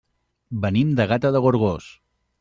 [0.63, 1.91] Venim de Gata de Gorgos.